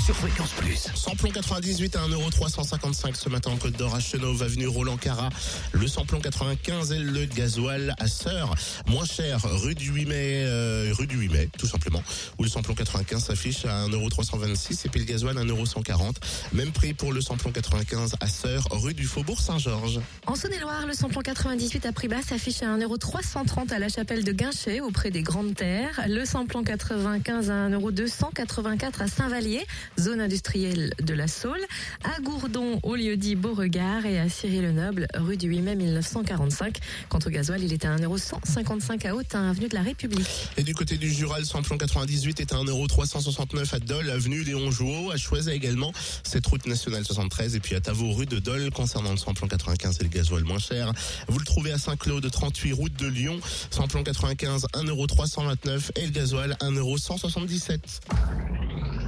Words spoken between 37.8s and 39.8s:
à 1,155€ à Autun, avenue de